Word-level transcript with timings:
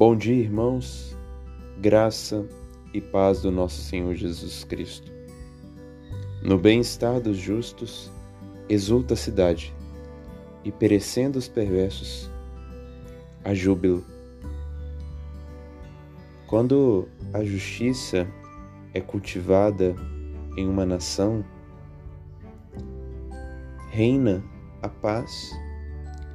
Bom 0.00 0.16
dia, 0.16 0.44
irmãos, 0.44 1.14
graça 1.78 2.48
e 2.94 3.02
paz 3.02 3.42
do 3.42 3.50
nosso 3.50 3.82
Senhor 3.82 4.14
Jesus 4.14 4.64
Cristo. 4.64 5.12
No 6.42 6.56
bem-estar 6.56 7.20
dos 7.20 7.36
justos, 7.36 8.10
exulta 8.66 9.12
a 9.12 9.16
cidade, 9.18 9.74
e 10.64 10.72
perecendo 10.72 11.38
os 11.38 11.48
perversos, 11.48 12.30
a 13.44 13.52
júbilo. 13.52 14.02
Quando 16.46 17.06
a 17.34 17.44
justiça 17.44 18.26
é 18.94 19.02
cultivada 19.02 19.94
em 20.56 20.66
uma 20.66 20.86
nação, 20.86 21.44
reina 23.90 24.42
a 24.80 24.88
paz 24.88 25.52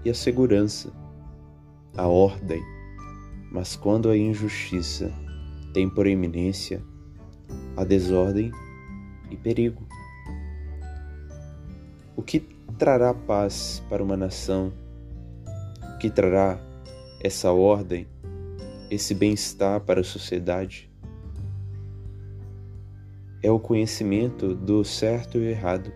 e 0.03 0.09
a 0.11 0.13
segurança, 0.13 0.93
a 1.97 2.07
ordem 2.07 2.74
mas 3.55 3.73
quando 3.73 4.09
a 4.09 4.17
injustiça 4.17 5.13
tem 5.73 5.89
por 5.89 6.07
eminência 6.07 6.83
a 7.77 7.85
desordem 7.85 8.51
e 9.31 9.37
perigo. 9.37 9.81
O 12.17 12.21
que 12.21 12.41
trará 12.77 13.13
paz 13.13 13.81
para 13.89 14.03
uma 14.03 14.17
nação? 14.17 14.73
O 15.95 15.97
que 15.99 16.09
trará 16.09 16.59
essa 17.21 17.49
ordem, 17.53 18.05
esse 18.91 19.13
bem-estar 19.13 19.79
para 19.79 20.01
a 20.01 20.03
sociedade? 20.03 20.91
É 23.41 23.49
o 23.49 23.57
conhecimento 23.57 24.53
do 24.53 24.83
certo 24.83 25.37
e 25.37 25.45
errado, 25.45 25.93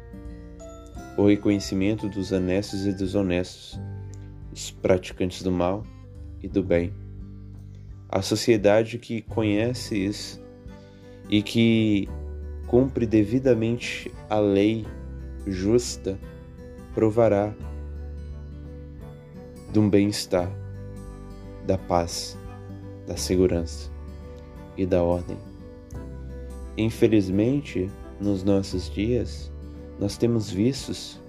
o 1.17 1.27
reconhecimento 1.27 2.07
dos 2.07 2.31
honestos 2.31 2.85
e 2.85 2.93
desonestos, 2.93 3.77
os 4.49 4.71
praticantes 4.71 5.43
do 5.43 5.51
mal 5.51 5.83
e 6.41 6.47
do 6.47 6.63
bem. 6.63 7.08
A 8.09 8.23
sociedade 8.23 8.97
que 8.97 9.21
conhece 9.21 9.95
isso 9.95 10.43
e 11.29 11.43
que 11.43 12.09
cumpre 12.65 13.05
devidamente 13.05 14.11
a 14.27 14.39
lei 14.39 14.85
justa 15.45 16.19
provará 16.93 17.53
de 19.71 19.79
um 19.79 19.87
bem-estar, 19.87 20.51
da 21.67 21.77
paz, 21.77 22.35
da 23.05 23.15
segurança 23.15 23.91
e 24.75 24.87
da 24.87 25.03
ordem. 25.03 25.37
Infelizmente, 26.75 27.91
nos 28.19 28.43
nossos 28.43 28.89
dias, 28.89 29.51
nós 29.99 30.17
temos 30.17 30.49
vistos 30.49 31.21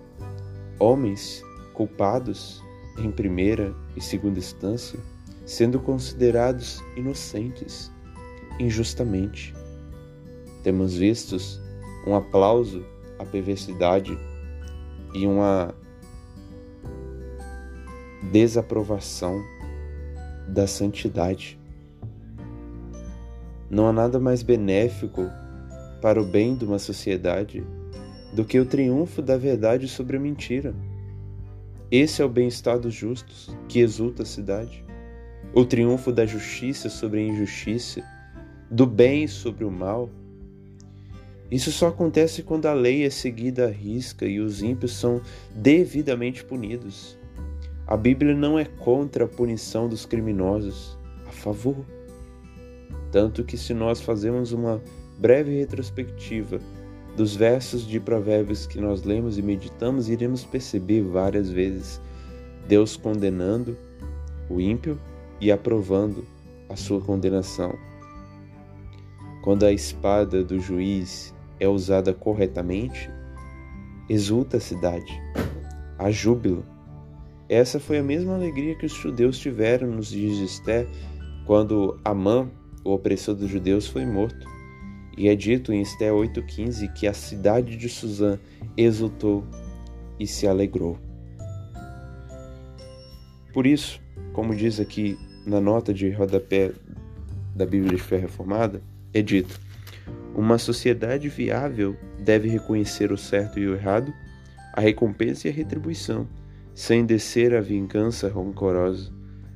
homens 0.79 1.43
culpados 1.75 2.63
em 2.99 3.11
primeira 3.11 3.75
e 3.95 4.01
segunda 4.01 4.39
instância 4.39 4.99
sendo 5.45 5.81
considerados 5.81 6.83
inocentes 6.97 7.91
injustamente. 8.59 9.55
Temos 10.63 10.95
vistos 10.95 11.61
um 12.07 12.15
aplauso 12.15 12.85
à 13.19 13.25
perversidade 13.25 14.17
e 15.15 15.27
uma 15.27 15.75
desaprovação 18.31 19.43
da 20.49 20.67
santidade. 20.67 21.59
Não 23.69 23.87
há 23.87 23.93
nada 23.93 24.19
mais 24.19 24.43
benéfico 24.43 25.31
para 26.03 26.21
o 26.21 26.25
bem 26.25 26.57
de 26.57 26.65
uma 26.65 26.79
sociedade 26.79 27.65
do 28.35 28.45
que 28.45 28.59
o 28.59 28.67
triunfo 28.67 29.23
da 29.23 29.37
verdade 29.37 29.89
sobre 29.89 30.17
a 30.17 30.21
mentira. 30.21 30.75
Esse 31.91 32.23
é 32.23 32.25
o 32.25 32.29
bem-estar 32.29 32.79
dos 32.79 32.95
justos, 32.95 33.51
que 33.69 33.81
exulta 33.81 34.23
a 34.23 34.27
cidade 34.27 34.85
o 35.53 35.65
triunfo 35.65 36.13
da 36.13 36.25
justiça 36.25 36.89
sobre 36.89 37.21
a 37.21 37.23
injustiça, 37.23 38.03
do 38.71 38.87
bem 38.87 39.27
sobre 39.27 39.65
o 39.65 39.71
mal. 39.71 40.09
Isso 41.51 41.73
só 41.73 41.89
acontece 41.89 42.45
quando 42.45 42.67
a 42.67 42.73
lei 42.73 43.05
é 43.05 43.11
seguida 43.11 43.67
à 43.67 43.71
risca 43.71 44.25
e 44.27 44.39
os 44.39 44.63
ímpios 44.63 44.93
são 44.93 45.21
devidamente 45.53 46.45
punidos. 46.45 47.19
A 47.85 47.97
Bíblia 47.97 48.35
não 48.35 48.57
é 48.57 48.65
contra 48.65 49.25
a 49.25 49.29
punição 49.29 49.89
dos 49.89 50.07
criminosos, 50.07 50.97
a 51.27 51.33
favor. 51.33 51.85
Tanto 53.11 53.43
que, 53.43 53.57
se 53.57 53.75
nós 53.75 54.01
fazemos 54.01 54.53
uma 54.53 54.81
breve 55.19 55.59
retrospectiva 55.59 56.61
dos 57.17 57.35
versos 57.35 57.85
de 57.85 57.99
Provérbios 57.99 58.67
que 58.67 58.81
nós 58.81 59.03
lemos 59.03 59.37
e 59.37 59.43
meditamos, 59.43 60.09
iremos 60.09 60.45
perceber 60.45 61.03
várias 61.03 61.51
vezes 61.51 62.01
Deus 62.69 62.97
condenando 62.97 63.77
o 64.49 64.61
ímpio 64.61 64.97
e 65.41 65.51
aprovando 65.51 66.25
a 66.69 66.77
sua 66.77 67.01
condenação. 67.01 67.75
Quando 69.43 69.65
a 69.65 69.73
espada 69.73 70.45
do 70.45 70.61
juiz 70.61 71.35
é 71.59 71.67
usada 71.67 72.13
corretamente, 72.13 73.11
exulta 74.09 74.59
a 74.59 74.61
cidade, 74.61 75.21
há 75.99 76.11
júbilo. 76.11 76.65
Essa 77.49 77.81
foi 77.81 77.99
a 77.99 78.03
mesma 78.03 78.35
alegria 78.35 78.77
que 78.77 78.87
os 78.87 78.93
judeus 78.93 79.39
tiveram 79.39 79.89
nos 79.89 80.09
dias 80.09 80.37
de 80.37 80.45
Esté, 80.45 80.87
quando 81.47 81.99
Amã, 82.05 82.49
o 82.85 82.93
opressor 82.93 83.35
dos 83.35 83.51
judeus, 83.51 83.87
foi 83.87 84.07
morto. 84.07 84.47
E 85.17 85.29
é 85.29 85.35
dito 85.35 85.73
em 85.73 85.83
Esté 85.83 86.11
8,15 86.11 86.93
que 86.93 87.07
a 87.07 87.13
cidade 87.13 87.77
de 87.77 87.89
Suzã 87.89 88.39
exultou 88.77 89.45
e 90.19 90.27
se 90.27 90.47
alegrou. 90.47 90.97
Por 93.53 93.67
isso, 93.67 94.01
como 94.33 94.55
diz 94.55 94.79
aqui 94.79 95.19
na 95.47 95.61
nota 95.61 95.93
de 95.93 96.11
rodapé 96.11 96.73
da 97.55 97.67
Bíblia 97.67 97.97
de 97.97 98.03
Fé 98.03 98.17
Reformada, 98.17 98.83
é 99.13 99.23
dito: 99.23 99.59
uma 100.35 100.59
sociedade 100.59 101.29
viável 101.29 101.97
deve 102.19 102.49
reconhecer 102.49 103.13
o 103.13 103.19
certo 103.19 103.59
e 103.59 103.67
o 103.67 103.75
errado, 103.75 104.13
a 104.73 104.81
recompensa 104.81 105.49
e 105.49 105.51
a 105.51 105.55
retribuição, 105.55 106.27
sem 106.75 107.05
descer 107.05 107.55
a 107.55 107.61
vingança 107.61 108.29
rancorosa. 108.29 109.13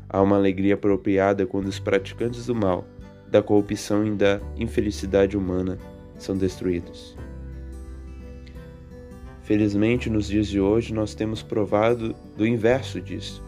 Há 0.09 0.21
uma 0.22 0.37
alegria 0.37 0.75
apropriada 0.75 1.47
quando 1.47 1.67
os 1.67 1.78
praticantes 1.78 2.47
do 2.47 2.55
mal, 2.55 2.87
da 3.28 3.43
corrupção 3.43 4.06
e 4.06 4.11
da 4.12 4.41
infelicidade 4.56 5.37
humana 5.37 5.78
são 6.19 6.37
destruídos. 6.37 7.16
Felizmente, 9.43 10.09
nos 10.09 10.27
dias 10.27 10.47
de 10.47 10.59
hoje, 10.59 10.95
nós 10.95 11.15
temos 11.15 11.43
provado 11.43 12.15
do 12.37 12.47
inverso 12.47 13.01
disso, 13.01 13.43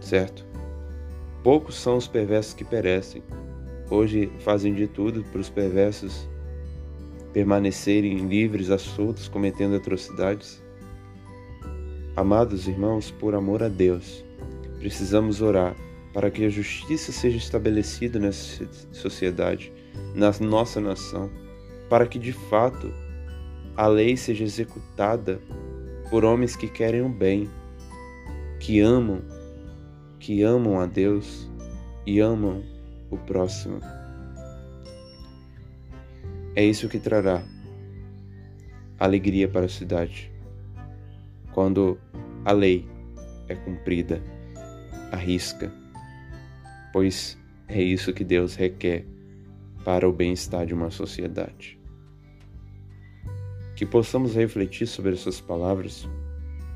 certo? 0.00 0.47
Poucos 1.48 1.76
são 1.76 1.96
os 1.96 2.06
perversos 2.06 2.52
que 2.52 2.62
perecem. 2.62 3.22
Hoje 3.88 4.30
fazem 4.40 4.74
de 4.74 4.86
tudo 4.86 5.24
para 5.32 5.40
os 5.40 5.48
perversos 5.48 6.28
permanecerem 7.32 8.28
livres, 8.28 8.68
assoltos, 8.68 9.28
cometendo 9.28 9.74
atrocidades. 9.74 10.62
Amados 12.14 12.68
irmãos, 12.68 13.10
por 13.10 13.34
amor 13.34 13.62
a 13.62 13.68
Deus, 13.68 14.22
precisamos 14.78 15.40
orar 15.40 15.74
para 16.12 16.30
que 16.30 16.44
a 16.44 16.50
justiça 16.50 17.12
seja 17.12 17.38
estabelecida 17.38 18.18
nessa 18.18 18.68
sociedade, 18.92 19.72
na 20.14 20.30
nossa 20.40 20.82
nação, 20.82 21.30
para 21.88 22.06
que 22.06 22.18
de 22.18 22.34
fato 22.34 22.92
a 23.74 23.86
lei 23.86 24.18
seja 24.18 24.44
executada 24.44 25.40
por 26.10 26.26
homens 26.26 26.54
que 26.54 26.68
querem 26.68 27.00
o 27.00 27.08
bem, 27.08 27.48
que 28.60 28.80
amam 28.80 29.37
que 30.18 30.42
amam 30.42 30.80
a 30.80 30.86
Deus 30.86 31.48
e 32.06 32.20
amam 32.20 32.62
o 33.10 33.16
próximo. 33.16 33.80
É 36.54 36.64
isso 36.64 36.88
que 36.88 36.98
trará 36.98 37.44
alegria 38.98 39.48
para 39.48 39.66
a 39.66 39.68
cidade. 39.68 40.32
Quando 41.52 41.98
a 42.44 42.52
lei 42.52 42.86
é 43.48 43.54
cumprida, 43.54 44.22
a 45.12 45.16
risca, 45.16 45.72
pois 46.92 47.38
é 47.68 47.82
isso 47.82 48.12
que 48.12 48.24
Deus 48.24 48.54
requer 48.54 49.06
para 49.84 50.08
o 50.08 50.12
bem-estar 50.12 50.66
de 50.66 50.74
uma 50.74 50.90
sociedade. 50.90 51.78
Que 53.76 53.86
possamos 53.86 54.34
refletir 54.34 54.86
sobre 54.86 55.12
essas 55.12 55.40
palavras, 55.40 56.08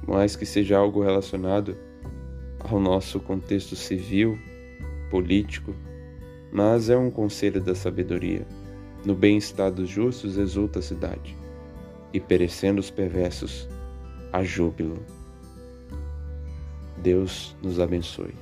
mas 0.07 0.37
que 0.37 0.47
seja 0.47 0.79
algo 0.79 1.03
relacionado 1.03 1.77
ao 2.65 2.81
nosso 2.81 3.21
contexto 3.21 3.77
civil, 3.77 4.39
político, 5.11 5.75
mas 6.53 6.91
é 6.91 6.97
um 6.97 7.11
conselho 7.11 7.61
da 7.61 7.75
sabedoria. 7.75 8.47
No 9.05 9.15
bem-estar 9.15 9.73
dos 9.73 9.89
justos 9.89 10.37
exulta 10.37 10.79
a 10.79 10.83
cidade, 10.83 11.37
e 12.13 12.21
perecendo 12.21 12.81
os 12.81 12.91
perversos, 12.91 13.69
há 14.33 14.45
júbilo. 14.45 15.05
Deus 16.99 17.57
nos 17.63 17.81
abençoe. 17.81 18.35